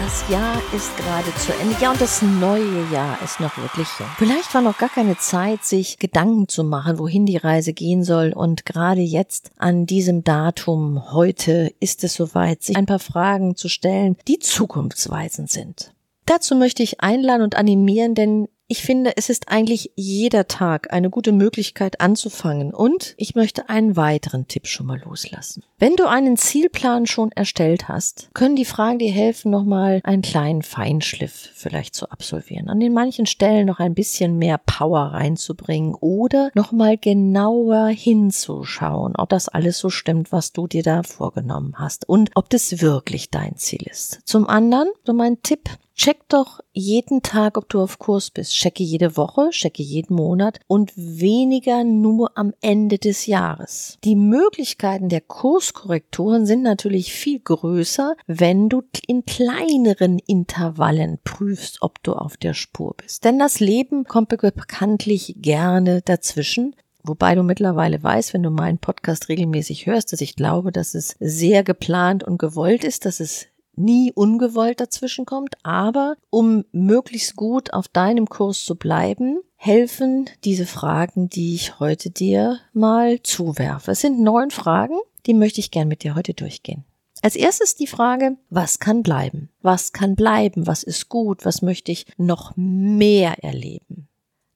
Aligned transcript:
Das 0.00 0.30
Jahr 0.30 0.62
ist 0.76 0.96
gerade 0.96 1.34
zu 1.34 1.52
Ende. 1.60 1.74
Ja, 1.80 1.90
und 1.90 2.00
das 2.00 2.22
neue 2.22 2.88
Jahr 2.92 3.20
ist 3.20 3.40
noch 3.40 3.58
wirklich 3.58 3.88
jung. 3.98 4.08
Vielleicht 4.16 4.54
war 4.54 4.62
noch 4.62 4.78
gar 4.78 4.90
keine 4.90 5.18
Zeit, 5.18 5.64
sich 5.64 5.98
Gedanken 5.98 6.46
zu 6.46 6.62
machen, 6.62 7.00
wohin 7.00 7.26
die 7.26 7.36
Reise 7.36 7.72
gehen 7.72 8.04
soll. 8.04 8.32
Und 8.32 8.64
gerade 8.64 9.00
jetzt 9.00 9.50
an 9.56 9.86
diesem 9.86 10.22
Datum, 10.22 11.10
heute, 11.12 11.74
ist 11.80 12.04
es 12.04 12.14
soweit, 12.14 12.62
sich 12.62 12.76
ein 12.76 12.86
paar 12.86 13.00
Fragen 13.00 13.56
zu 13.56 13.68
stellen, 13.68 14.16
die 14.28 14.38
zukunftsweisend 14.38 15.50
sind. 15.50 15.92
Dazu 16.26 16.54
möchte 16.54 16.84
ich 16.84 17.00
einladen 17.00 17.42
und 17.42 17.56
animieren, 17.56 18.14
denn 18.14 18.46
ich 18.70 18.82
finde, 18.82 19.16
es 19.16 19.30
ist 19.30 19.48
eigentlich 19.48 19.92
jeder 19.96 20.46
Tag 20.46 20.92
eine 20.92 21.08
gute 21.08 21.32
Möglichkeit 21.32 22.02
anzufangen 22.02 22.74
und 22.74 23.14
ich 23.16 23.34
möchte 23.34 23.70
einen 23.70 23.96
weiteren 23.96 24.46
Tipp 24.46 24.66
schon 24.66 24.84
mal 24.84 25.00
loslassen. 25.00 25.62
Wenn 25.78 25.96
du 25.96 26.06
einen 26.06 26.36
Zielplan 26.36 27.06
schon 27.06 27.32
erstellt 27.32 27.88
hast, 27.88 28.28
können 28.34 28.56
die 28.56 28.66
Fragen 28.66 28.98
dir 28.98 29.10
helfen, 29.10 29.50
nochmal 29.50 30.02
einen 30.04 30.20
kleinen 30.20 30.60
Feinschliff 30.60 31.50
vielleicht 31.54 31.94
zu 31.94 32.10
absolvieren. 32.10 32.68
An 32.68 32.78
den 32.78 32.92
manchen 32.92 33.24
Stellen 33.24 33.66
noch 33.66 33.78
ein 33.78 33.94
bisschen 33.94 34.36
mehr 34.36 34.58
Power 34.58 35.12
reinzubringen 35.14 35.94
oder 35.94 36.50
nochmal 36.54 36.98
genauer 36.98 37.86
hinzuschauen, 37.86 39.16
ob 39.16 39.30
das 39.30 39.48
alles 39.48 39.78
so 39.78 39.88
stimmt, 39.88 40.30
was 40.30 40.52
du 40.52 40.66
dir 40.66 40.82
da 40.82 41.04
vorgenommen 41.04 41.76
hast 41.78 42.06
und 42.06 42.32
ob 42.34 42.50
das 42.50 42.82
wirklich 42.82 43.30
dein 43.30 43.56
Ziel 43.56 43.86
ist. 43.90 44.20
Zum 44.26 44.46
anderen, 44.46 44.88
so 45.06 45.14
mein 45.14 45.40
Tipp, 45.42 45.70
Check 45.98 46.28
doch 46.28 46.60
jeden 46.72 47.22
Tag, 47.22 47.58
ob 47.58 47.68
du 47.68 47.80
auf 47.80 47.98
Kurs 47.98 48.30
bist. 48.30 48.52
Checke 48.52 48.84
jede 48.84 49.16
Woche, 49.16 49.50
checke 49.50 49.82
jeden 49.82 50.14
Monat 50.14 50.60
und 50.68 50.92
weniger 50.94 51.82
nur 51.82 52.38
am 52.38 52.54
Ende 52.60 52.98
des 52.98 53.26
Jahres. 53.26 53.98
Die 54.04 54.14
Möglichkeiten 54.14 55.08
der 55.08 55.22
Kurskorrekturen 55.22 56.46
sind 56.46 56.62
natürlich 56.62 57.12
viel 57.12 57.40
größer, 57.40 58.14
wenn 58.28 58.68
du 58.68 58.84
in 59.08 59.24
kleineren 59.26 60.20
Intervallen 60.20 61.18
prüfst, 61.24 61.78
ob 61.82 62.00
du 62.04 62.12
auf 62.12 62.36
der 62.36 62.54
Spur 62.54 62.94
bist. 62.96 63.24
Denn 63.24 63.40
das 63.40 63.58
Leben 63.58 64.04
kommt 64.04 64.28
bekanntlich 64.28 65.34
gerne 65.38 66.00
dazwischen. 66.02 66.76
Wobei 67.02 67.34
du 67.34 67.42
mittlerweile 67.42 68.00
weißt, 68.00 68.34
wenn 68.34 68.44
du 68.44 68.50
meinen 68.50 68.78
Podcast 68.78 69.28
regelmäßig 69.28 69.86
hörst, 69.86 70.12
dass 70.12 70.20
ich 70.20 70.36
glaube, 70.36 70.70
dass 70.70 70.94
es 70.94 71.16
sehr 71.18 71.64
geplant 71.64 72.22
und 72.22 72.38
gewollt 72.38 72.84
ist, 72.84 73.04
dass 73.04 73.18
es 73.18 73.48
nie 73.78 74.12
ungewollt 74.12 74.80
dazwischen 74.80 75.26
kommt, 75.26 75.56
aber 75.62 76.16
um 76.30 76.64
möglichst 76.72 77.36
gut 77.36 77.72
auf 77.72 77.88
deinem 77.88 78.28
Kurs 78.28 78.64
zu 78.64 78.74
bleiben, 78.74 79.38
helfen 79.56 80.28
diese 80.44 80.66
Fragen, 80.66 81.28
die 81.28 81.54
ich 81.54 81.80
heute 81.80 82.10
dir 82.10 82.58
mal 82.72 83.22
zuwerfe. 83.22 83.92
Es 83.92 84.00
sind 84.00 84.20
neun 84.20 84.50
Fragen, 84.50 84.98
die 85.26 85.34
möchte 85.34 85.60
ich 85.60 85.70
gern 85.70 85.88
mit 85.88 86.02
dir 86.04 86.14
heute 86.14 86.34
durchgehen. 86.34 86.84
Als 87.22 87.34
erstes 87.34 87.74
die 87.74 87.88
Frage, 87.88 88.36
was 88.48 88.78
kann 88.78 89.02
bleiben? 89.02 89.50
Was 89.60 89.92
kann 89.92 90.14
bleiben? 90.14 90.66
Was 90.66 90.84
ist 90.84 91.08
gut? 91.08 91.44
Was 91.44 91.62
möchte 91.62 91.90
ich 91.90 92.06
noch 92.16 92.52
mehr 92.54 93.42
erleben? 93.42 94.08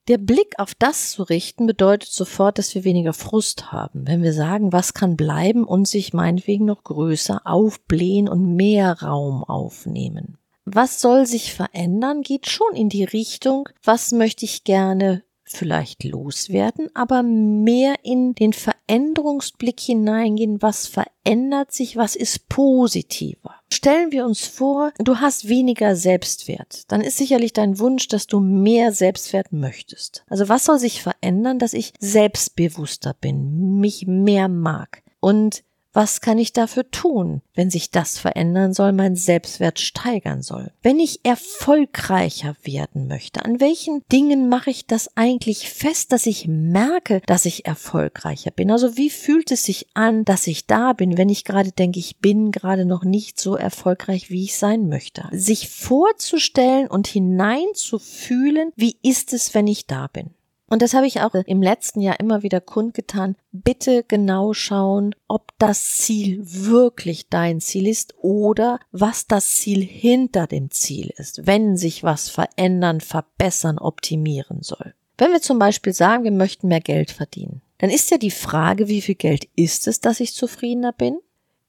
Der 0.09 0.17
Blick 0.17 0.55
auf 0.57 0.75
das 0.75 1.11
zu 1.11 1.23
richten 1.23 1.65
bedeutet 1.65 2.09
sofort, 2.11 2.57
dass 2.57 2.75
wir 2.75 2.83
weniger 2.83 3.13
Frust 3.13 3.71
haben, 3.71 4.05
wenn 4.05 4.21
wir 4.21 4.33
sagen, 4.33 4.73
was 4.73 4.93
kann 4.93 5.15
bleiben 5.15 5.63
und 5.63 5.87
sich 5.87 6.13
meinetwegen 6.13 6.65
noch 6.65 6.83
größer 6.83 7.41
aufblähen 7.45 8.27
und 8.27 8.55
mehr 8.55 9.01
Raum 9.01 9.45
aufnehmen. 9.45 10.37
Was 10.65 10.99
soll 10.99 11.25
sich 11.25 11.53
verändern, 11.53 12.21
geht 12.21 12.49
schon 12.49 12.75
in 12.75 12.89
die 12.89 13.03
Richtung, 13.05 13.69
was 13.81 14.11
möchte 14.11 14.43
ich 14.43 14.65
gerne 14.65 15.23
vielleicht 15.55 16.03
loswerden, 16.03 16.89
aber 16.93 17.23
mehr 17.23 17.95
in 18.03 18.35
den 18.35 18.53
Veränderungsblick 18.53 19.79
hineingehen, 19.79 20.61
was 20.61 20.87
verändert 20.87 21.71
sich, 21.71 21.95
was 21.95 22.15
ist 22.15 22.49
positiver. 22.49 23.55
Stellen 23.71 24.11
wir 24.11 24.25
uns 24.25 24.45
vor, 24.45 24.91
du 24.99 25.17
hast 25.17 25.47
weniger 25.47 25.95
Selbstwert, 25.95 26.91
dann 26.91 27.01
ist 27.01 27.17
sicherlich 27.17 27.53
dein 27.53 27.79
Wunsch, 27.79 28.07
dass 28.07 28.27
du 28.27 28.39
mehr 28.39 28.91
Selbstwert 28.91 29.51
möchtest. 29.51 30.23
Also 30.29 30.49
was 30.49 30.65
soll 30.65 30.79
sich 30.79 31.01
verändern, 31.01 31.59
dass 31.59 31.73
ich 31.73 31.93
selbstbewusster 31.99 33.15
bin, 33.19 33.79
mich 33.79 34.05
mehr 34.07 34.47
mag 34.47 35.03
und 35.19 35.63
was 35.93 36.21
kann 36.21 36.37
ich 36.39 36.53
dafür 36.53 36.89
tun, 36.89 37.41
wenn 37.53 37.69
sich 37.69 37.91
das 37.91 38.17
verändern 38.17 38.73
soll, 38.73 38.91
mein 38.91 39.15
Selbstwert 39.15 39.79
steigern 39.79 40.41
soll? 40.41 40.71
Wenn 40.81 40.99
ich 40.99 41.23
erfolgreicher 41.23 42.55
werden 42.63 43.07
möchte, 43.07 43.45
an 43.45 43.59
welchen 43.59 44.03
Dingen 44.11 44.49
mache 44.49 44.71
ich 44.71 44.87
das 44.87 45.15
eigentlich 45.15 45.69
fest, 45.69 46.11
dass 46.11 46.25
ich 46.25 46.47
merke, 46.47 47.21
dass 47.27 47.45
ich 47.45 47.65
erfolgreicher 47.65 48.51
bin? 48.51 48.71
Also 48.71 48.97
wie 48.97 49.09
fühlt 49.09 49.51
es 49.51 49.65
sich 49.65 49.87
an, 49.93 50.25
dass 50.25 50.47
ich 50.47 50.65
da 50.65 50.93
bin, 50.93 51.17
wenn 51.17 51.29
ich 51.29 51.45
gerade 51.45 51.71
denke, 51.71 51.99
ich 51.99 52.17
bin 52.17 52.51
gerade 52.51 52.85
noch 52.85 53.03
nicht 53.03 53.39
so 53.39 53.55
erfolgreich, 53.55 54.29
wie 54.29 54.45
ich 54.45 54.57
sein 54.57 54.89
möchte? 54.89 55.29
Sich 55.31 55.69
vorzustellen 55.69 56.87
und 56.87 57.07
hineinzufühlen, 57.07 58.71
wie 58.75 58.97
ist 59.03 59.33
es, 59.33 59.53
wenn 59.53 59.67
ich 59.67 59.85
da 59.85 60.07
bin? 60.07 60.31
Und 60.73 60.81
das 60.81 60.95
habe 60.95 61.05
ich 61.05 61.21
auch 61.21 61.35
im 61.35 61.61
letzten 61.61 62.01
Jahr 62.01 62.19
immer 62.19 62.41
wieder 62.41 62.59
kundgetan. 62.59 63.35
Bitte 63.51 64.03
genau 64.07 64.53
schauen, 64.53 65.13
ob 65.27 65.51
das 65.59 65.97
Ziel 65.97 66.39
wirklich 66.41 67.29
dein 67.29 67.61
Ziel 67.61 67.85
ist 67.85 68.15
oder 68.17 68.79
was 68.91 69.27
das 69.27 69.57
Ziel 69.57 69.83
hinter 69.83 70.47
dem 70.47 70.71
Ziel 70.71 71.13
ist, 71.15 71.45
wenn 71.45 71.77
sich 71.77 72.03
was 72.03 72.29
verändern, 72.29 73.01
verbessern, 73.01 73.77
optimieren 73.77 74.63
soll. 74.63 74.95
Wenn 75.15 75.31
wir 75.31 75.41
zum 75.41 75.59
Beispiel 75.59 75.93
sagen, 75.93 76.23
wir 76.23 76.31
möchten 76.31 76.69
mehr 76.69 76.81
Geld 76.81 77.11
verdienen, 77.11 77.61
dann 77.77 77.91
ist 77.91 78.09
ja 78.09 78.17
die 78.17 78.31
Frage, 78.31 78.87
wie 78.87 79.01
viel 79.01 79.13
Geld 79.13 79.47
ist 79.55 79.85
es, 79.87 79.99
dass 79.99 80.19
ich 80.19 80.33
zufriedener 80.33 80.91
bin? 80.91 81.19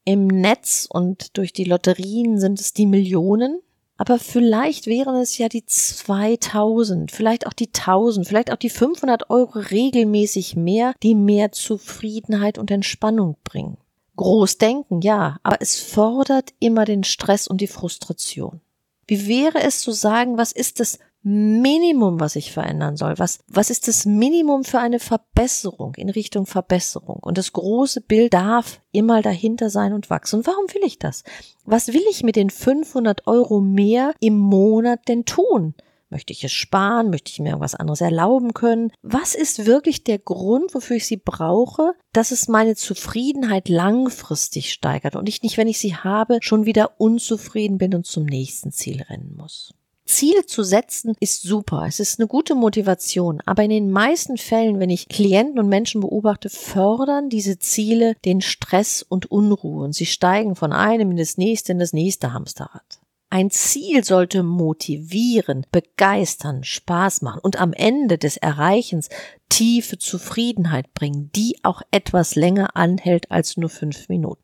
Im 0.07 0.29
Netz 0.29 0.89
und 0.91 1.37
durch 1.37 1.53
die 1.53 1.65
Lotterien 1.65 2.39
sind 2.41 2.59
es 2.59 2.73
die 2.73 2.87
Millionen, 2.87 3.61
aber 3.97 4.19
vielleicht 4.19 4.87
wären 4.87 5.17
es 5.17 5.39
ja 5.39 5.49
die 5.49 5.65
2000, 5.65 7.13
vielleicht 7.13 7.47
auch 7.47 7.53
die 7.53 7.69
1000, 7.69 8.27
vielleicht 8.27 8.53
auch 8.53 8.57
die 8.57 8.71
500 8.71 9.31
Euro 9.31 9.59
regelmäßig 9.59 10.57
mehr, 10.57 10.95
die 11.03 11.15
mehr 11.15 11.53
Zufriedenheit 11.53 12.59
und 12.59 12.71
Entspannung 12.71 13.37
bringen. 13.45 13.79
Groß 14.17 14.59
denken, 14.59 15.01
ja, 15.01 15.39
aber 15.43 15.59
es 15.61 15.81
fordert 15.81 16.53
immer 16.61 16.85
den 16.85 17.05
Stress 17.05 17.47
und 17.47 17.61
die 17.61 17.67
Frustration. 17.67 18.61
Wie 19.07 19.29
wäre 19.29 19.63
es 19.63 19.81
zu 19.81 19.93
sagen, 19.93 20.39
was 20.39 20.53
ist 20.53 20.81
das 20.81 20.99
Minimum, 21.27 22.21
was 22.21 22.37
ich 22.37 22.53
verändern 22.53 22.99
soll? 22.99 23.15
Was, 23.19 23.39
was 23.49 23.71
ist 23.71 23.89
das 23.89 24.05
Minimum 24.05 24.63
für 24.63 24.79
eine 24.79 25.01
Verbesserung 25.01 25.95
in 25.95 26.11
Richtung 26.11 26.45
Verbesserung? 26.45 27.17
Und 27.17 27.39
das 27.39 27.55
große 27.55 28.03
Bild 28.03 28.35
darf 28.35 28.83
immer 28.93 29.23
dahinter 29.23 29.71
sein 29.71 29.95
und 29.95 30.11
wachsen. 30.11 30.41
Und 30.41 30.47
warum 30.47 30.67
will 30.75 30.83
ich 30.85 30.99
das? 30.99 31.25
Was 31.65 31.89
will 31.89 32.03
ich 32.11 32.25
mit 32.25 32.37
den 32.37 32.51
500 32.51 33.27
Euro 33.27 33.63
mehr 33.63 34.13
im 34.21 34.37
Monat 34.37 35.09
denn 35.09 35.25
tun? 35.25 35.75
Möchte 36.11 36.35
ich 36.35 36.45
es 36.45 36.53
sparen? 36.53 37.09
Möchte 37.09 37.33
ich 37.33 37.41
mir 37.41 37.49
irgendwas 37.49 37.75
anderes 37.75 38.03
erlauben 38.03 38.53
können? 38.53 38.93
Was 39.01 39.35
ist 39.35 39.65
wirklich 39.65 40.05
der 40.05 40.19
Grund, 40.19 40.75
wofür 40.75 40.97
ich 40.97 41.07
sie 41.07 41.17
brauche, 41.17 41.95
dass 42.13 42.33
es 42.33 42.49
meine 42.49 42.77
Zufriedenheit 42.77 43.71
langfristig 43.71 44.73
steigert 44.73 45.17
und 45.17 45.27
ich 45.27 45.43
nicht, 45.43 45.57
wenn 45.57 45.69
ich 45.69 45.79
sie 45.79 45.97
habe, 45.97 46.39
schon 46.43 46.67
wieder 46.67 47.01
unzufrieden 47.01 47.79
bin 47.79 47.95
und 47.95 48.05
zum 48.05 48.27
nächsten 48.27 48.73
Ziel 48.73 49.01
rennen 49.03 49.35
muss? 49.39 49.73
Ziele 50.07 50.45
zu 50.45 50.63
setzen 50.63 51.15
ist 51.19 51.43
super. 51.43 51.85
Es 51.89 51.99
ist 51.99 52.21
eine 52.21 52.29
gute 52.29 52.55
Motivation. 52.55 53.41
Aber 53.47 53.63
in 53.63 53.71
den 53.71 53.91
meisten 53.91 54.37
Fällen, 54.37 54.79
wenn 54.79 54.91
ich 54.91 55.09
Klienten 55.09 55.59
und 55.59 55.69
Menschen 55.69 56.03
beobachte, 56.03 56.51
fördern 56.51 57.31
diese 57.31 57.59
Ziele 57.59 58.15
den 58.25 58.41
Stress 58.41 59.03
und 59.03 59.31
Unruhe 59.31 59.85
und 59.85 59.95
sie 59.95 60.07
steigen 60.07 60.57
von 60.57 60.73
einem 60.73 61.13
in 61.13 61.17
das 61.17 61.39
nächste 61.39 61.73
in 61.73 61.79
das 61.79 61.93
nächste 61.93 62.33
Hamsterrad. 62.33 63.01
Ein 63.31 63.51
Ziel 63.51 64.05
sollte 64.05 64.45
motivieren, 64.45 65.67
begeistern, 65.73 66.63
Spaß 66.63 67.23
machen 67.23 67.41
und 67.43 67.61
am 67.61 67.73
Ende 67.73 68.17
des 68.17 68.37
Erreichens 68.37 69.09
tiefe 69.49 69.99
Zufriedenheit 69.99 70.95
bringen, 70.95 71.31
die 71.35 71.57
auch 71.65 71.83
etwas 71.91 72.37
länger 72.37 72.77
anhält 72.77 73.33
als 73.33 73.57
nur 73.57 73.71
fünf 73.71 74.09
Minuten. 74.09 74.43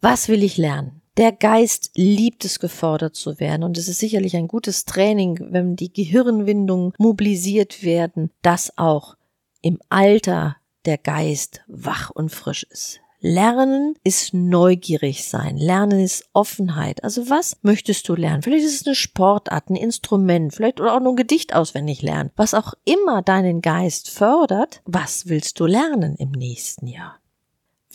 Was 0.00 0.28
will 0.28 0.42
ich 0.42 0.56
lernen? 0.56 1.02
Der 1.16 1.32
Geist 1.32 1.92
liebt 1.94 2.44
es, 2.44 2.60
gefordert 2.60 3.16
zu 3.16 3.40
werden. 3.40 3.62
Und 3.62 3.78
es 3.78 3.88
ist 3.88 4.00
sicherlich 4.00 4.36
ein 4.36 4.48
gutes 4.48 4.84
Training, 4.84 5.38
wenn 5.50 5.74
die 5.74 5.92
Gehirnwindungen 5.92 6.92
mobilisiert 6.98 7.82
werden, 7.82 8.30
dass 8.42 8.76
auch 8.76 9.16
im 9.62 9.78
Alter 9.88 10.56
der 10.84 10.98
Geist 10.98 11.62
wach 11.66 12.10
und 12.10 12.30
frisch 12.30 12.64
ist. 12.70 13.00
Lernen 13.20 13.94
ist 14.04 14.34
neugierig 14.34 15.26
sein. 15.26 15.56
Lernen 15.56 16.00
ist 16.00 16.28
Offenheit. 16.34 17.02
Also 17.02 17.30
was 17.30 17.56
möchtest 17.62 18.08
du 18.08 18.14
lernen? 18.14 18.42
Vielleicht 18.42 18.66
ist 18.66 18.82
es 18.82 18.86
eine 18.86 18.94
Sportart, 18.94 19.70
ein 19.70 19.74
Instrument, 19.74 20.54
vielleicht 20.54 20.80
oder 20.80 20.94
auch 20.94 21.00
nur 21.00 21.14
ein 21.14 21.16
Gedicht 21.16 21.54
auswendig 21.54 22.02
lernen. 22.02 22.30
Was 22.36 22.52
auch 22.52 22.74
immer 22.84 23.22
deinen 23.22 23.62
Geist 23.62 24.10
fördert, 24.10 24.82
was 24.84 25.28
willst 25.28 25.58
du 25.58 25.66
lernen 25.66 26.14
im 26.16 26.30
nächsten 26.30 26.86
Jahr? 26.86 27.18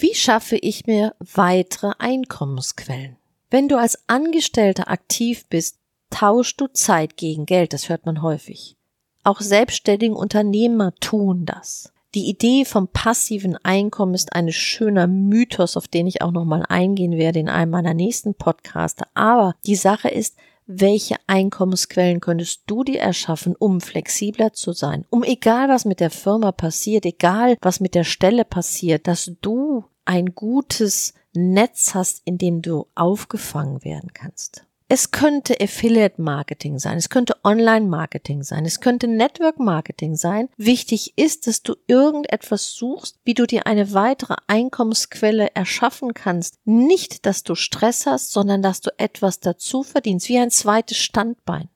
Wie 0.02 0.16
schaffe 0.16 0.56
ich 0.56 0.88
mir 0.88 1.14
weitere 1.20 1.92
Einkommensquellen? 2.00 3.18
Wenn 3.52 3.68
du 3.68 3.78
als 3.78 4.00
Angestellter 4.08 4.90
aktiv 4.90 5.46
bist, 5.48 5.78
tauschst 6.10 6.60
du 6.60 6.66
Zeit 6.74 7.18
gegen 7.18 7.46
Geld, 7.46 7.72
das 7.72 7.88
hört 7.88 8.08
man 8.08 8.24
häufig. 8.24 8.78
Auch 9.24 9.42
selbstständige 9.42 10.16
Unternehmer 10.16 10.96
tun 10.96 11.46
das. 11.46 11.94
Die 12.16 12.28
Idee 12.28 12.66
vom 12.66 12.88
passiven 12.88 13.58
Einkommen 13.58 14.16
ist 14.16 14.34
ein 14.34 14.52
schöner 14.52 15.06
Mythos, 15.06 15.78
auf 15.78 15.88
den 15.88 16.08
ich 16.08 16.24
auch 16.24 16.32
nochmal 16.32 16.66
eingehen 16.68 17.16
werde 17.16 17.38
in 17.38 17.48
einem 17.48 17.70
meiner 17.70 17.94
nächsten 17.94 18.34
Podcasts. 18.34 19.04
Aber 19.14 19.54
die 19.68 19.76
Sache 19.76 20.10
ist, 20.10 20.36
welche 20.66 21.18
Einkommensquellen 21.28 22.22
könntest 22.22 22.64
du 22.66 22.84
dir 22.84 23.02
erschaffen, 23.02 23.56
um 23.56 23.82
flexibler 23.82 24.52
zu 24.54 24.74
sein, 24.74 25.06
um 25.12 25.24
egal 25.24 25.70
was 25.70 25.86
mit 25.86 26.00
der 26.00 26.10
Firma 26.10 26.52
passiert, 26.52 27.06
egal 27.06 27.56
was 27.62 27.80
mit 27.80 27.94
der 27.94 28.04
Stelle 28.04 28.46
passiert, 28.46 29.08
dass 29.08 29.32
du 29.42 29.84
ein 30.06 30.36
gutes 30.36 31.14
Netz 31.34 31.94
hast, 31.94 32.22
in 32.26 32.38
dem 32.38 32.62
du 32.62 32.88
aufgefangen 32.96 33.84
werden 33.84 34.14
kannst. 34.14 34.66
Es 34.94 35.12
könnte 35.12 35.56
Affiliate 35.62 36.22
Marketing 36.22 36.78
sein, 36.78 36.98
es 36.98 37.08
könnte 37.08 37.38
Online 37.46 37.88
Marketing 37.88 38.44
sein, 38.44 38.66
es 38.66 38.82
könnte 38.82 39.08
Network 39.08 39.58
Marketing 39.58 40.18
sein. 40.18 40.50
Wichtig 40.58 41.18
ist, 41.18 41.48
dass 41.48 41.64
du 41.64 41.76
irgendetwas 41.88 42.74
suchst, 42.74 43.18
wie 43.24 43.34
du 43.34 43.48
dir 43.48 43.68
eine 43.68 43.94
weitere 43.94 44.36
Einkommensquelle 44.48 45.56
erschaffen 45.56 46.14
kannst. 46.14 46.58
Nicht, 46.66 47.26
dass 47.26 47.44
du 47.44 47.56
Stress 47.56 48.06
hast, 48.06 48.32
sondern 48.32 48.62
dass 48.62 48.82
du 48.82 48.90
etwas 48.98 49.40
dazu 49.40 49.84
verdienst, 49.84 50.28
wie 50.28 50.40
ein 50.40 50.52
zweites 50.52 50.98
Standbein. 50.98 51.70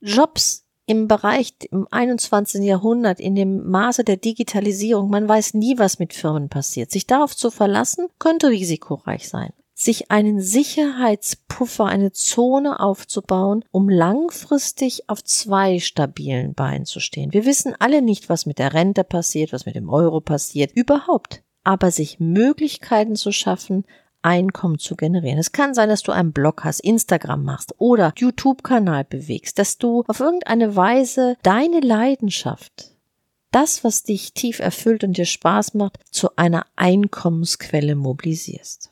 Jobs 0.00 0.67
im 0.88 1.06
Bereich 1.06 1.52
im 1.70 1.86
21. 1.90 2.64
Jahrhundert, 2.64 3.20
in 3.20 3.34
dem 3.34 3.68
Maße 3.68 4.04
der 4.04 4.16
Digitalisierung, 4.16 5.10
man 5.10 5.28
weiß 5.28 5.54
nie, 5.54 5.78
was 5.78 5.98
mit 5.98 6.14
Firmen 6.14 6.48
passiert. 6.48 6.90
Sich 6.90 7.06
darauf 7.06 7.36
zu 7.36 7.50
verlassen, 7.50 8.08
könnte 8.18 8.48
risikoreich 8.48 9.28
sein 9.28 9.52
sich 9.80 10.10
einen 10.10 10.40
Sicherheitspuffer, 10.40 11.84
eine 11.84 12.10
Zone 12.10 12.80
aufzubauen, 12.80 13.64
um 13.70 13.88
langfristig 13.88 15.08
auf 15.08 15.22
zwei 15.22 15.78
stabilen 15.78 16.54
Beinen 16.54 16.84
zu 16.84 16.98
stehen. 16.98 17.32
Wir 17.32 17.44
wissen 17.44 17.76
alle 17.78 18.02
nicht, 18.02 18.28
was 18.28 18.44
mit 18.44 18.58
der 18.58 18.74
Rente 18.74 19.04
passiert, 19.04 19.52
was 19.52 19.66
mit 19.66 19.76
dem 19.76 19.88
Euro 19.88 20.20
passiert, 20.20 20.72
überhaupt. 20.72 21.44
Aber 21.62 21.92
sich 21.92 22.18
Möglichkeiten 22.18 23.14
zu 23.14 23.30
schaffen, 23.30 23.84
Einkommen 24.22 24.78
zu 24.78 24.96
generieren. 24.96 25.38
Es 25.38 25.52
kann 25.52 25.74
sein, 25.74 25.88
dass 25.88 26.02
du 26.02 26.12
einen 26.12 26.32
Blog 26.32 26.64
hast, 26.64 26.80
Instagram 26.80 27.44
machst 27.44 27.74
oder 27.78 28.12
YouTube-Kanal 28.16 29.04
bewegst, 29.04 29.58
dass 29.58 29.78
du 29.78 30.04
auf 30.08 30.20
irgendeine 30.20 30.76
Weise 30.76 31.36
deine 31.42 31.80
Leidenschaft, 31.80 32.92
das, 33.50 33.84
was 33.84 34.02
dich 34.02 34.34
tief 34.34 34.58
erfüllt 34.58 35.04
und 35.04 35.16
dir 35.16 35.26
Spaß 35.26 35.74
macht, 35.74 35.98
zu 36.10 36.36
einer 36.36 36.66
Einkommensquelle 36.76 37.94
mobilisierst. 37.94 38.90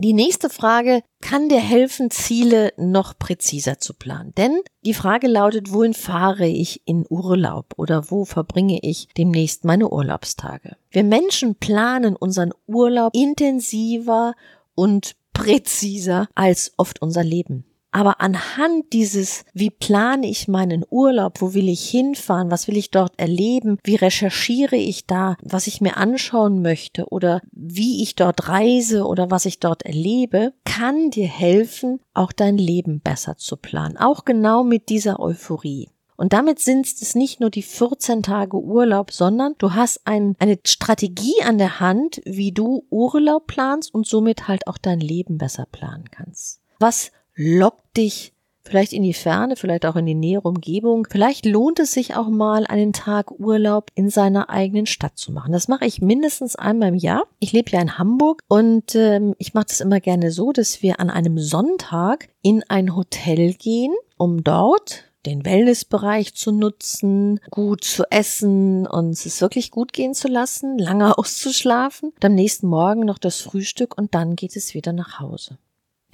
Die 0.00 0.12
nächste 0.12 0.48
Frage 0.48 1.02
kann 1.20 1.48
dir 1.48 1.58
helfen, 1.58 2.12
Ziele 2.12 2.72
noch 2.76 3.18
präziser 3.18 3.80
zu 3.80 3.94
planen. 3.94 4.32
Denn 4.36 4.60
die 4.84 4.94
Frage 4.94 5.26
lautet, 5.26 5.72
wohin 5.72 5.92
fahre 5.92 6.46
ich 6.46 6.82
in 6.84 7.04
Urlaub 7.08 7.74
oder 7.76 8.08
wo 8.08 8.24
verbringe 8.24 8.78
ich 8.80 9.08
demnächst 9.16 9.64
meine 9.64 9.88
Urlaubstage? 9.88 10.76
Wir 10.92 11.02
Menschen 11.02 11.56
planen 11.56 12.14
unseren 12.14 12.52
Urlaub 12.68 13.12
intensiver 13.12 14.34
und 14.78 15.16
präziser 15.32 16.28
als 16.36 16.72
oft 16.76 17.02
unser 17.02 17.24
Leben. 17.24 17.64
Aber 17.90 18.20
anhand 18.20 18.92
dieses, 18.92 19.44
wie 19.54 19.70
plane 19.70 20.28
ich 20.28 20.46
meinen 20.46 20.84
Urlaub, 20.88 21.40
wo 21.40 21.52
will 21.54 21.68
ich 21.68 21.88
hinfahren, 21.88 22.50
was 22.50 22.68
will 22.68 22.76
ich 22.76 22.92
dort 22.92 23.18
erleben, 23.18 23.78
wie 23.82 23.96
recherchiere 23.96 24.76
ich 24.76 25.06
da, 25.06 25.36
was 25.42 25.66
ich 25.66 25.80
mir 25.80 25.96
anschauen 25.96 26.62
möchte 26.62 27.06
oder 27.08 27.40
wie 27.50 28.04
ich 28.04 28.14
dort 28.14 28.48
reise 28.48 29.04
oder 29.04 29.32
was 29.32 29.46
ich 29.46 29.58
dort 29.58 29.84
erlebe, 29.84 30.52
kann 30.64 31.10
dir 31.10 31.26
helfen, 31.26 31.98
auch 32.14 32.30
dein 32.30 32.56
Leben 32.56 33.00
besser 33.00 33.36
zu 33.36 33.56
planen. 33.56 33.96
Auch 33.96 34.24
genau 34.24 34.62
mit 34.62 34.90
dieser 34.90 35.18
Euphorie. 35.18 35.88
Und 36.18 36.32
damit 36.32 36.58
sind 36.58 36.84
es 36.84 37.14
nicht 37.14 37.38
nur 37.38 37.48
die 37.48 37.62
14 37.62 38.24
Tage 38.24 38.58
Urlaub, 38.58 39.12
sondern 39.12 39.54
du 39.58 39.74
hast 39.74 40.00
ein, 40.04 40.34
eine 40.40 40.58
Strategie 40.66 41.40
an 41.44 41.58
der 41.58 41.78
Hand, 41.78 42.20
wie 42.24 42.50
du 42.50 42.84
Urlaub 42.90 43.46
planst 43.46 43.94
und 43.94 44.04
somit 44.04 44.48
halt 44.48 44.66
auch 44.66 44.78
dein 44.78 44.98
Leben 44.98 45.38
besser 45.38 45.66
planen 45.70 46.10
kannst. 46.10 46.60
Was 46.80 47.12
lockt 47.36 47.96
dich 47.96 48.32
vielleicht 48.68 48.92
in 48.92 49.02
die 49.02 49.14
Ferne, 49.14 49.56
vielleicht 49.56 49.86
auch 49.86 49.96
in 49.96 50.06
die 50.06 50.14
nähere 50.14 50.46
Umgebung. 50.46 51.06
Vielleicht 51.10 51.46
lohnt 51.46 51.78
es 51.78 51.92
sich 51.92 52.16
auch 52.16 52.28
mal, 52.28 52.66
einen 52.66 52.92
Tag 52.92 53.30
Urlaub 53.38 53.90
in 53.94 54.10
seiner 54.10 54.50
eigenen 54.50 54.86
Stadt 54.86 55.16
zu 55.16 55.32
machen. 55.32 55.52
Das 55.52 55.68
mache 55.68 55.86
ich 55.86 56.02
mindestens 56.02 56.54
einmal 56.54 56.90
im 56.90 56.94
Jahr. 56.94 57.22
Ich 57.38 57.52
lebe 57.52 57.70
ja 57.70 57.80
in 57.80 57.96
Hamburg 57.96 58.42
und 58.48 58.94
ähm, 58.94 59.34
ich 59.38 59.54
mache 59.54 59.66
das 59.68 59.80
immer 59.80 60.00
gerne 60.00 60.30
so, 60.30 60.52
dass 60.52 60.82
wir 60.82 61.00
an 61.00 61.08
einem 61.08 61.38
Sonntag 61.38 62.28
in 62.42 62.62
ein 62.68 62.94
Hotel 62.94 63.54
gehen, 63.54 63.94
um 64.18 64.44
dort 64.44 65.07
den 65.26 65.44
Wellnessbereich 65.44 66.34
zu 66.34 66.52
nutzen, 66.52 67.40
gut 67.50 67.84
zu 67.84 68.04
essen 68.10 68.86
und 68.86 69.10
es 69.10 69.40
wirklich 69.40 69.70
gut 69.70 69.92
gehen 69.92 70.14
zu 70.14 70.28
lassen, 70.28 70.78
lange 70.78 71.18
auszuschlafen, 71.18 72.10
und 72.10 72.24
am 72.24 72.34
nächsten 72.34 72.66
Morgen 72.66 73.00
noch 73.00 73.18
das 73.18 73.40
Frühstück 73.40 73.96
und 73.98 74.14
dann 74.14 74.36
geht 74.36 74.56
es 74.56 74.74
wieder 74.74 74.92
nach 74.92 75.20
Hause. 75.20 75.58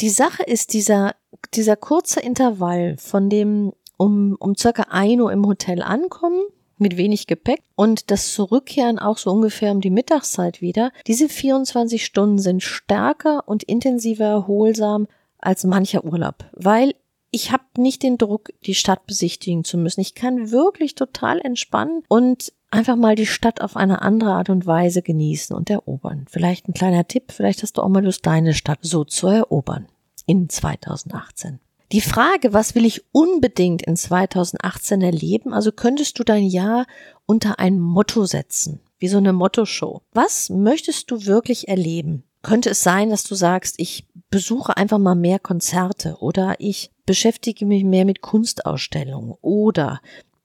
Die 0.01 0.11
Sache 0.11 0.43
ist 0.43 0.73
dieser, 0.73 1.15
dieser 1.55 1.77
kurze 1.77 2.21
Intervall 2.21 2.97
von 2.99 3.31
dem 3.31 3.73
um, 3.97 4.37
um 4.41 4.56
circa 4.56 4.87
ein 4.91 5.21
Uhr 5.21 5.31
im 5.33 5.47
Hotel 5.47 5.83
ankommen, 5.83 6.43
mit 6.79 6.97
wenig 6.97 7.29
Gepäck 7.29 7.62
und 7.77 8.11
das 8.11 8.33
Zurückkehren 8.33 8.99
auch 8.99 9.19
so 9.19 9.31
ungefähr 9.31 9.71
um 9.71 9.81
die 9.81 9.91
Mittagszeit 9.91 10.61
wieder. 10.61 10.91
Diese 11.06 11.29
24 11.29 12.05
Stunden 12.05 12.39
sind 12.39 12.62
stärker 12.62 13.45
und 13.47 13.62
intensiver 13.62 14.25
erholsam 14.25 15.06
als 15.39 15.65
mancher 15.65 16.05
Urlaub, 16.05 16.45
weil 16.53 16.95
nicht 17.79 18.03
den 18.03 18.19
Druck, 18.19 18.50
die 18.67 18.75
Stadt 18.75 19.06
besichtigen 19.06 19.65
zu 19.65 19.76
müssen. 19.79 20.00
Ich 20.00 20.15
kann 20.15 20.50
wirklich 20.50 20.94
total 20.94 21.41
entspannen 21.41 22.03
und 22.09 22.53
einfach 22.71 22.97
mal 22.97 23.15
die 23.15 23.26
Stadt 23.26 23.61
auf 23.61 23.76
eine 23.76 24.03
andere 24.03 24.32
Art 24.32 24.50
und 24.50 24.67
Weise 24.67 25.03
genießen 25.03 25.55
und 25.55 25.71
erobern. 25.71 26.26
Vielleicht 26.29 26.69
ein 26.69 26.75
kleiner 26.75 27.06
Tipp, 27.06 27.32
vielleicht 27.32 27.62
hast 27.62 27.79
du 27.79 27.82
auch 27.82 27.88
mal 27.88 28.05
Lust, 28.05 28.26
deine 28.26 28.55
Stadt 28.55 28.81
so 28.82 29.05
zu 29.05 29.29
erobern 29.29 29.87
in 30.26 30.49
2018. 30.49 31.61
Die 31.93 32.00
Frage, 32.00 32.53
was 32.53 32.75
will 32.75 32.85
ich 32.85 33.05
unbedingt 33.12 33.82
in 33.82 33.97
2018 33.97 35.03
erleben? 35.03 35.53
Also 35.53 35.70
könntest 35.70 36.19
du 36.19 36.25
dein 36.25 36.44
Jahr 36.44 36.87
unter 37.27 37.60
ein 37.60 37.79
Motto 37.79 38.25
setzen, 38.25 38.81
wie 38.98 39.08
so 39.08 39.19
eine 39.19 39.32
Motto-Show. 39.32 40.01
Was 40.13 40.51
möchtest 40.51 41.10
du 41.10 41.27
wirklich 41.27 41.69
erleben? 41.69 42.25
Könnte 42.44 42.70
es 42.70 42.82
sein, 42.82 43.10
dass 43.10 43.24
du 43.24 43.34
sagst, 43.34 43.74
ich 43.79 44.06
besuche 44.31 44.77
einfach 44.77 44.98
mal 44.98 45.15
mehr 45.15 45.39
Konzerte 45.39 46.17
oder 46.20 46.55
ich 46.58 46.91
beschäftige 47.06 47.67
mich 47.67 47.84
mehr 47.84 48.05
mit 48.05 48.20
Kunstausstellungen 48.20 49.34
oder 49.41 50.01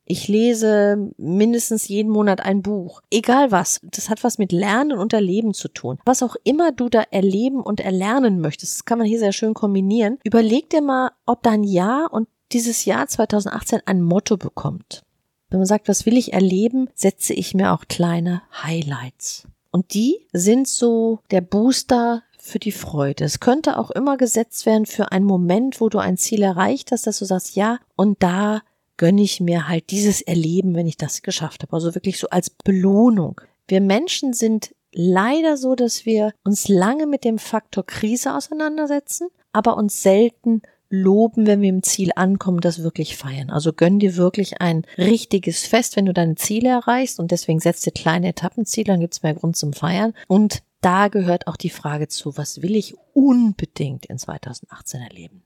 ich 0.06 0.28
lese 0.28 1.12
mindestens 1.18 1.88
jeden 1.88 2.12
Monat 2.12 2.42
ein 2.42 2.64
Buch. 2.64 3.02
Egal 3.12 3.52
was. 3.52 3.80
Das 3.84 4.10
hat 4.10 4.24
was 4.24 4.40
mit 4.40 4.52
Lernen 4.52 4.98
und 4.98 5.14
Erleben 5.14 5.54
zu 5.54 5.68
tun. 5.68 6.00
Was 6.04 6.24
auch 6.24 6.36
immer 6.44 6.72
du 6.72 6.90
da 6.90 7.04
erleben 7.12 7.62
und 7.62 7.80
erlernen 7.80 8.42
möchtest, 8.42 8.74
das 8.76 8.86
kann 8.86 8.98
man 8.98 9.06
hier 9.06 9.20
sehr 9.20 9.34
schön 9.34 9.54
kombinieren. 9.54 10.18
Überleg 10.24 10.70
dir 10.72 10.82
mal, 10.82 11.12
ob 11.28 11.44
dein 11.44 11.64
Jahr 11.64 12.12
und 12.12 12.28
dieses 12.52 12.86
Jahr 12.86 13.08
2018 13.08 13.82
ein 13.86 14.02
Motto 14.02 14.36
bekommt. 14.38 15.04
Wenn 15.52 15.60
man 15.60 15.68
sagt, 15.68 15.88
was 15.88 16.08
will 16.08 16.18
ich 16.18 16.34
erleben, 16.34 16.90
setze 16.96 17.34
ich 17.34 17.54
mir 17.54 17.72
auch 17.72 17.86
kleine 17.88 18.42
Highlights. 18.64 19.48
Und 19.72 19.94
die 19.94 20.28
sind 20.34 20.68
so 20.68 21.20
der 21.32 21.42
Booster 21.42 22.24
für 22.38 22.60
die 22.60 22.72
Freude. 22.72 23.26
Es 23.26 23.40
könnte 23.40 23.78
auch 23.78 23.92
immer 23.92 24.18
gesetzt 24.18 24.66
werden 24.66 24.86
für 24.86 25.12
einen 25.12 25.26
Moment, 25.26 25.80
wo 25.82 25.90
du 25.90 26.00
ein 26.00 26.18
Ziel 26.18 26.42
erreicht 26.42 26.92
hast, 26.92 27.06
dass 27.06 27.20
du 27.20 27.26
sagst, 27.26 27.56
ja, 27.56 27.80
und 27.96 28.24
da 28.24 28.62
gönne 28.98 29.22
ich 29.22 29.40
mir 29.40 29.68
halt 29.68 29.92
dieses 29.92 30.22
Erleben, 30.22 30.76
wenn 30.76 30.88
ich 30.88 30.98
das 30.98 31.22
geschafft 31.22 31.64
habe. 31.64 31.74
Also 31.74 31.96
wirklich 31.96 32.20
so 32.20 32.28
als 32.30 32.50
Belohnung. 32.50 33.40
Wir 33.68 33.82
Menschen 33.82 34.34
sind 34.34 34.74
leider 34.92 35.58
so, 35.58 35.76
dass 35.76 36.06
wir 36.06 36.34
uns 36.44 36.68
lange 36.68 37.06
mit 37.06 37.24
dem 37.24 37.38
Faktor 37.38 37.86
Krise 37.86 38.36
auseinandersetzen, 38.36 39.30
aber 39.54 39.78
uns 39.78 40.02
selten 40.02 40.62
loben, 40.90 41.46
wenn 41.48 41.62
wir 41.62 41.70
im 41.70 41.84
Ziel 41.84 42.12
ankommen, 42.16 42.62
das 42.62 42.84
wirklich 42.84 43.18
feiern. 43.18 43.50
Also 43.50 43.74
gönn 43.74 44.00
dir 44.00 44.16
wirklich 44.16 44.62
ein 44.62 44.86
richtiges 44.98 45.66
Fest, 45.66 45.96
wenn 45.96 46.06
du 46.06 46.14
deine 46.14 46.36
Ziele 46.36 46.70
erreichst 46.70 47.20
und 47.20 47.32
deswegen 47.32 47.60
setzt 47.60 47.86
dir 47.86 47.92
kleine 47.92 48.30
Etappenziele, 48.30 48.86
dann 48.86 49.00
gibt's 49.00 49.24
mehr 49.24 49.34
Grund 49.36 49.56
zum 49.56 49.74
Feiern. 49.74 50.14
Und 50.28 50.64
da 50.82 51.08
gehört 51.10 51.48
auch 51.48 51.58
die 51.58 51.70
Frage 51.70 52.08
zu, 52.08 52.38
was 52.38 52.62
will 52.62 52.76
ich 52.76 52.96
unbedingt 53.14 54.06
in 54.06 54.18
2018 54.18 55.02
erleben? 55.02 55.44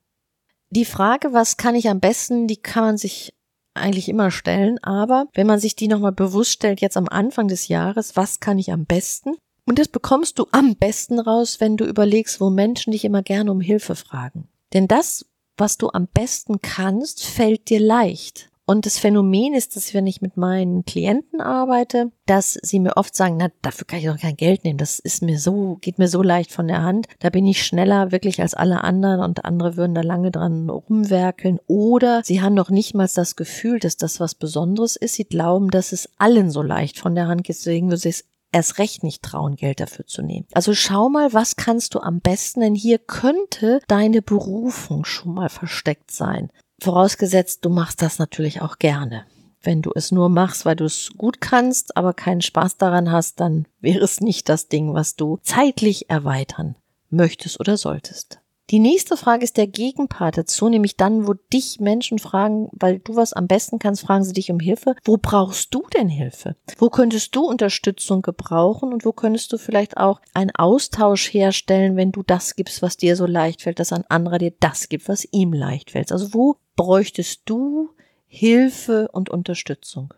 Die 0.69 0.85
Frage, 0.85 1.33
was 1.33 1.57
kann 1.57 1.75
ich 1.75 1.89
am 1.89 1.99
besten, 1.99 2.47
die 2.47 2.57
kann 2.57 2.83
man 2.83 2.97
sich 2.97 3.33
eigentlich 3.75 4.09
immer 4.09 4.31
stellen, 4.31 4.77
aber 4.83 5.27
wenn 5.33 5.47
man 5.47 5.59
sich 5.59 5.75
die 5.75 5.87
nochmal 5.87 6.11
bewusst 6.11 6.51
stellt, 6.51 6.81
jetzt 6.81 6.97
am 6.97 7.09
Anfang 7.09 7.47
des 7.47 7.67
Jahres, 7.67 8.15
was 8.15 8.39
kann 8.39 8.59
ich 8.59 8.71
am 8.71 8.85
besten, 8.85 9.35
Und 9.65 9.79
das 9.79 9.87
bekommst 9.87 10.39
du 10.39 10.47
am 10.51 10.75
besten 10.75 11.19
raus, 11.19 11.59
wenn 11.59 11.77
du 11.77 11.85
überlegst, 11.85 12.41
wo 12.41 12.49
Menschen 12.49 12.91
dich 12.91 13.05
immer 13.05 13.23
gerne 13.23 13.51
um 13.51 13.61
Hilfe 13.61 13.95
fragen. 13.95 14.49
Denn 14.73 14.87
das, 14.87 15.25
was 15.57 15.77
du 15.77 15.89
am 15.89 16.07
besten 16.07 16.61
kannst, 16.61 17.25
fällt 17.25 17.69
dir 17.69 17.79
leicht. 17.79 18.49
Und 18.65 18.85
das 18.85 18.97
Phänomen 18.97 19.53
ist, 19.53 19.75
dass 19.75 19.93
wenn 19.93 20.07
ich 20.07 20.21
mit 20.21 20.37
meinen 20.37 20.85
Klienten 20.85 21.41
arbeite, 21.41 22.13
dass 22.25 22.57
sie 22.61 22.79
mir 22.79 22.95
oft 22.95 23.13
sagen, 23.13 23.35
na, 23.37 23.49
dafür 23.61 23.85
kann 23.85 23.99
ich 23.99 24.05
doch 24.05 24.17
kein 24.17 24.37
Geld 24.37 24.63
nehmen. 24.63 24.77
Das 24.77 24.99
ist 24.99 25.21
mir 25.21 25.37
so, 25.37 25.77
geht 25.81 25.99
mir 25.99 26.07
so 26.07 26.23
leicht 26.23 26.53
von 26.53 26.69
der 26.69 26.81
Hand. 26.81 27.07
Da 27.19 27.29
bin 27.29 27.45
ich 27.45 27.65
schneller 27.65 28.13
wirklich 28.13 28.41
als 28.41 28.53
alle 28.53 28.81
anderen 28.81 29.19
und 29.19 29.43
andere 29.43 29.75
würden 29.75 29.95
da 29.95 30.01
lange 30.01 30.31
dran 30.31 30.69
rumwerkeln. 30.69 31.59
Oder 31.67 32.21
sie 32.23 32.41
haben 32.41 32.53
noch 32.53 32.69
nicht 32.69 32.95
mal 32.95 33.09
das 33.13 33.35
Gefühl, 33.35 33.79
dass 33.79 33.97
das 33.97 34.21
was 34.21 34.33
Besonderes 34.33 34.95
ist. 34.95 35.15
Sie 35.15 35.25
glauben, 35.25 35.69
dass 35.69 35.91
es 35.91 36.09
allen 36.17 36.49
so 36.49 36.61
leicht 36.61 36.97
von 36.97 37.15
der 37.15 37.27
Hand 37.27 37.43
geht. 37.43 37.57
Deswegen 37.57 37.87
würde 37.87 37.97
sie 37.97 38.09
es 38.09 38.23
erst 38.53 38.77
recht 38.77 39.03
nicht 39.03 39.23
trauen, 39.23 39.55
Geld 39.55 39.79
dafür 39.79 40.05
zu 40.05 40.21
nehmen. 40.21 40.47
Also 40.53 40.73
schau 40.73 41.09
mal, 41.09 41.33
was 41.33 41.55
kannst 41.55 41.95
du 41.95 41.99
am 41.99 42.21
besten, 42.21 42.61
denn 42.61 42.75
hier 42.75 42.99
könnte 42.99 43.81
deine 43.87 44.21
Berufung 44.21 45.05
schon 45.05 45.33
mal 45.33 45.49
versteckt 45.49 46.11
sein. 46.11 46.49
Vorausgesetzt, 46.79 47.65
du 47.65 47.69
machst 47.69 48.01
das 48.01 48.19
natürlich 48.19 48.61
auch 48.61 48.77
gerne. 48.77 49.25
Wenn 49.61 49.81
du 49.81 49.91
es 49.95 50.11
nur 50.11 50.29
machst, 50.29 50.65
weil 50.65 50.75
du 50.75 50.83
es 50.83 51.11
gut 51.17 51.39
kannst, 51.39 51.95
aber 51.95 52.13
keinen 52.13 52.41
Spaß 52.41 52.77
daran 52.77 53.11
hast, 53.11 53.39
dann 53.39 53.65
wäre 53.79 54.03
es 54.03 54.19
nicht 54.19 54.49
das 54.49 54.67
Ding, 54.67 54.93
was 54.93 55.15
du 55.15 55.39
zeitlich 55.41 56.09
erweitern 56.09 56.75
möchtest 57.09 57.59
oder 57.59 57.77
solltest. 57.77 58.42
Die 58.69 58.79
nächste 58.79 59.17
Frage 59.17 59.43
ist 59.43 59.57
der 59.57 59.67
Gegenpart 59.67 60.37
dazu, 60.37 60.69
nämlich 60.69 60.95
dann, 60.95 61.27
wo 61.27 61.33
dich 61.33 61.79
Menschen 61.81 62.17
fragen, 62.17 62.69
weil 62.71 62.99
du 62.99 63.15
was 63.15 63.33
am 63.33 63.47
besten 63.47 63.77
kannst, 63.77 64.03
fragen 64.03 64.23
sie 64.23 64.33
dich 64.33 64.51
um 64.51 64.59
Hilfe. 64.59 64.95
Wo 65.03 65.17
brauchst 65.17 65.73
du 65.73 65.83
denn 65.95 66.07
Hilfe? 66.07 66.55
Wo 66.77 66.89
könntest 66.89 67.35
du 67.35 67.45
Unterstützung 67.45 68.21
gebrauchen 68.21 68.93
und 68.93 69.03
wo 69.05 69.11
könntest 69.11 69.51
du 69.51 69.57
vielleicht 69.57 69.97
auch 69.97 70.21
einen 70.33 70.51
Austausch 70.55 71.33
herstellen, 71.33 71.97
wenn 71.97 72.13
du 72.13 72.23
das 72.23 72.55
gibst, 72.55 72.81
was 72.81 72.95
dir 72.95 73.17
so 73.17 73.25
leicht 73.25 73.63
fällt, 73.63 73.79
dass 73.79 73.91
ein 73.91 74.05
anderer 74.07 74.37
dir 74.37 74.53
das 74.59 74.87
gibt, 74.87 75.09
was 75.09 75.27
ihm 75.31 75.51
leicht 75.51 75.91
fällt? 75.91 76.11
Also 76.11 76.33
wo 76.33 76.55
bräuchtest 76.77 77.41
du 77.45 77.89
Hilfe 78.27 79.09
und 79.11 79.29
Unterstützung? 79.29 80.13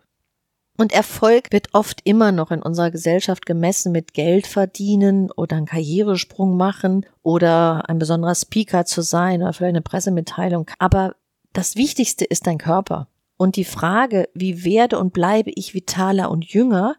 Und 0.78 0.92
Erfolg 0.92 1.52
wird 1.52 1.70
oft 1.74 2.02
immer 2.04 2.32
noch 2.32 2.52
in 2.52 2.62
unserer 2.62 2.92
Gesellschaft 2.92 3.46
gemessen 3.46 3.92
mit 3.92 4.14
Geld 4.14 4.46
verdienen 4.46 5.32
oder 5.32 5.56
einen 5.56 5.66
Karrieresprung 5.66 6.58
machen 6.58 7.06
oder 7.24 7.88
ein 7.90 7.98
besonderer 7.98 8.36
Speaker 8.36 8.86
zu 8.86 9.02
sein 9.02 9.42
oder 9.42 9.54
vielleicht 9.54 9.76
eine 9.76 9.82
Pressemitteilung. 9.82 10.70
Aber 10.78 11.16
das 11.54 11.78
Wichtigste 11.78 12.26
ist 12.26 12.46
dein 12.46 12.58
Körper. 12.58 13.08
Und 13.38 13.56
die 13.56 13.66
Frage, 13.66 14.30
wie 14.34 14.66
werde 14.66 15.00
und 15.00 15.14
bleibe 15.14 15.52
ich 15.56 15.74
vitaler 15.74 16.30
und 16.30 16.46
jünger, 16.46 16.96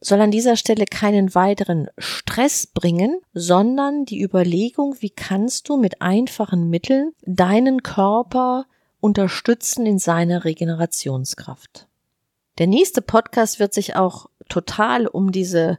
soll 0.00 0.20
an 0.20 0.30
dieser 0.30 0.56
Stelle 0.56 0.84
keinen 0.84 1.34
weiteren 1.34 1.88
Stress 1.98 2.66
bringen, 2.66 3.18
sondern 3.32 4.04
die 4.04 4.22
Überlegung, 4.22 4.96
wie 5.00 5.10
kannst 5.10 5.68
du 5.68 5.76
mit 5.76 6.00
einfachen 6.00 6.70
Mitteln 6.70 7.12
deinen 7.22 7.82
Körper 7.82 8.66
unterstützen 9.00 9.86
in 9.86 9.98
seiner 9.98 10.44
Regenerationskraft. 10.44 11.87
Der 12.58 12.66
nächste 12.66 13.02
Podcast 13.02 13.60
wird 13.60 13.72
sich 13.72 13.94
auch 13.94 14.26
total 14.48 15.06
um 15.06 15.30
dieses 15.30 15.76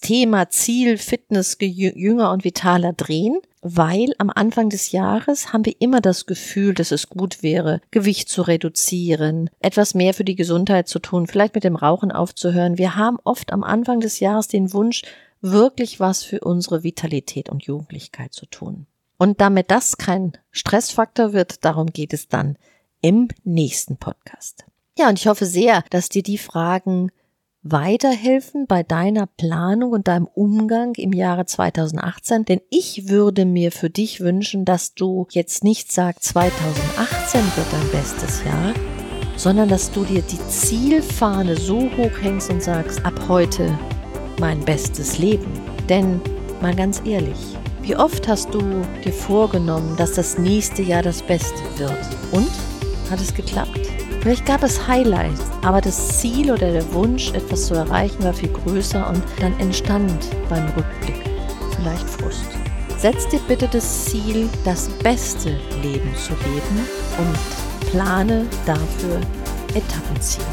Thema 0.00 0.48
Ziel, 0.48 0.96
Fitness, 0.96 1.58
jünger 1.60 2.32
und 2.32 2.42
vitaler 2.44 2.94
drehen, 2.94 3.38
weil 3.60 4.14
am 4.16 4.30
Anfang 4.30 4.70
des 4.70 4.92
Jahres 4.92 5.52
haben 5.52 5.66
wir 5.66 5.78
immer 5.80 6.00
das 6.00 6.24
Gefühl, 6.24 6.72
dass 6.72 6.90
es 6.90 7.10
gut 7.10 7.42
wäre, 7.42 7.82
Gewicht 7.90 8.30
zu 8.30 8.42
reduzieren, 8.42 9.50
etwas 9.60 9.92
mehr 9.92 10.14
für 10.14 10.24
die 10.24 10.34
Gesundheit 10.34 10.88
zu 10.88 11.00
tun, 11.00 11.26
vielleicht 11.26 11.54
mit 11.54 11.64
dem 11.64 11.76
Rauchen 11.76 12.10
aufzuhören. 12.10 12.78
Wir 12.78 12.96
haben 12.96 13.18
oft 13.24 13.52
am 13.52 13.62
Anfang 13.62 14.00
des 14.00 14.18
Jahres 14.20 14.48
den 14.48 14.72
Wunsch, 14.72 15.02
wirklich 15.42 16.00
was 16.00 16.22
für 16.22 16.40
unsere 16.40 16.82
Vitalität 16.82 17.50
und 17.50 17.64
Jugendlichkeit 17.64 18.32
zu 18.32 18.46
tun. 18.46 18.86
Und 19.18 19.40
damit 19.42 19.70
das 19.70 19.98
kein 19.98 20.32
Stressfaktor 20.50 21.34
wird, 21.34 21.64
darum 21.64 21.88
geht 21.88 22.14
es 22.14 22.28
dann 22.28 22.56
im 23.02 23.28
nächsten 23.44 23.98
Podcast. 23.98 24.64
Ja, 24.98 25.08
und 25.08 25.18
ich 25.18 25.26
hoffe 25.26 25.46
sehr, 25.46 25.82
dass 25.90 26.10
dir 26.10 26.22
die 26.22 26.38
Fragen 26.38 27.10
weiterhelfen 27.62 28.66
bei 28.66 28.82
deiner 28.82 29.26
Planung 29.26 29.92
und 29.92 30.08
deinem 30.08 30.26
Umgang 30.26 30.94
im 30.96 31.12
Jahre 31.12 31.46
2018, 31.46 32.44
denn 32.44 32.60
ich 32.70 33.08
würde 33.08 33.44
mir 33.44 33.72
für 33.72 33.88
dich 33.88 34.20
wünschen, 34.20 34.64
dass 34.64 34.94
du 34.94 35.26
jetzt 35.30 35.62
nicht 35.64 35.92
sagst, 35.92 36.24
2018 36.24 37.40
wird 37.56 37.66
dein 37.72 37.90
bestes 37.90 38.44
Jahr, 38.44 38.74
sondern 39.36 39.68
dass 39.68 39.90
du 39.92 40.04
dir 40.04 40.22
die 40.22 40.40
Zielfahne 40.48 41.56
so 41.56 41.82
hoch 41.96 42.20
hängst 42.20 42.50
und 42.50 42.62
sagst, 42.62 43.04
ab 43.06 43.14
heute 43.28 43.78
mein 44.40 44.60
bestes 44.60 45.18
Leben. 45.18 45.52
Denn 45.88 46.20
mal 46.60 46.74
ganz 46.74 47.00
ehrlich, 47.06 47.38
wie 47.80 47.96
oft 47.96 48.28
hast 48.28 48.52
du 48.52 48.60
dir 49.04 49.12
vorgenommen, 49.12 49.96
dass 49.96 50.12
das 50.12 50.36
nächste 50.36 50.82
Jahr 50.82 51.02
das 51.02 51.22
Beste 51.22 51.60
wird? 51.78 51.96
Und? 52.32 52.50
Hat 53.08 53.20
es 53.20 53.34
geklappt? 53.34 54.01
Vielleicht 54.22 54.46
gab 54.46 54.62
es 54.62 54.86
Highlights, 54.86 55.42
aber 55.62 55.80
das 55.80 56.20
Ziel 56.20 56.52
oder 56.52 56.70
der 56.70 56.92
Wunsch, 56.92 57.32
etwas 57.32 57.66
zu 57.66 57.74
erreichen, 57.74 58.22
war 58.22 58.32
viel 58.32 58.50
größer 58.50 59.08
und 59.08 59.20
dann 59.40 59.58
entstand 59.58 60.12
beim 60.48 60.64
Rückblick 60.76 61.16
vielleicht 61.74 62.08
Frust. 62.08 62.46
Setz 62.98 63.26
dir 63.26 63.40
bitte 63.48 63.66
das 63.66 64.04
Ziel, 64.04 64.48
das 64.64 64.88
beste 65.02 65.58
Leben 65.82 66.14
zu 66.14 66.34
leben 66.34 66.86
und 67.18 67.90
plane 67.90 68.46
dafür 68.64 69.20
Etappenziele. 69.74 70.46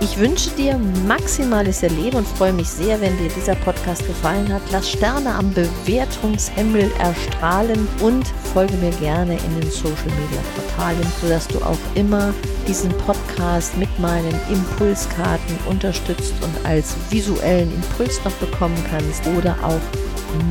Ich 0.00 0.18
wünsche 0.18 0.50
dir 0.50 0.76
maximales 1.06 1.84
Erleben 1.84 2.16
und 2.16 2.26
freue 2.26 2.54
mich 2.54 2.68
sehr, 2.68 3.00
wenn 3.00 3.16
dir 3.18 3.28
dieser 3.28 3.54
Podcast 3.54 4.04
gefallen 4.04 4.52
hat. 4.52 4.62
Lass 4.72 4.90
Sterne 4.90 5.32
am 5.32 5.52
Bewertungshimmel 5.52 6.90
erstrahlen 6.98 7.86
und 8.02 8.24
folge 8.52 8.76
mir 8.78 8.90
gerne 8.92 9.34
in 9.34 9.60
den 9.60 9.70
Social 9.70 10.06
Media 10.06 10.40
Portalen, 10.54 11.06
sodass 11.20 11.46
du 11.48 11.58
auch 11.58 11.78
immer 11.94 12.34
diesen 12.66 12.90
Podcast 12.98 13.76
mit 13.76 13.88
meinen 13.98 14.34
Impulskarten 14.50 15.58
unterstützt 15.68 16.34
und 16.42 16.66
als 16.66 16.94
visuellen 17.10 17.72
Impuls 17.74 18.20
noch 18.24 18.32
bekommen 18.34 18.82
kannst 18.90 19.26
oder 19.38 19.56
auch 19.62 19.80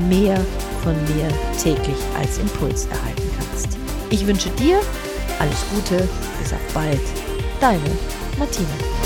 mehr 0.07 0.39
von 0.83 0.93
mir 1.15 1.27
täglich 1.61 1.97
als 2.17 2.37
Impuls 2.37 2.85
erhalten 2.87 3.29
kannst. 3.37 3.77
Ich 4.09 4.25
wünsche 4.25 4.49
dir 4.51 4.79
alles 5.39 5.63
Gute, 5.73 6.07
bis 6.41 6.53
auf 6.53 6.73
bald, 6.73 6.99
deine 7.59 7.79
Martina. 8.37 8.98